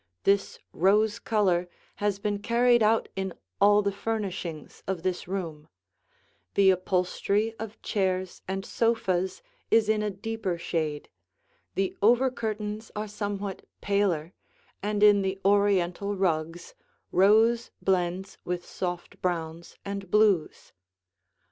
[0.23, 5.67] This rose color has been carried out in all the furnishings of this room;
[6.55, 11.07] the upholstery of chairs and sofas is in a deeper shade;
[11.75, 14.33] the over curtains are somewhat paler,
[14.81, 16.73] and in the Oriental rugs,
[17.11, 20.73] rose blends with soft browns and blues.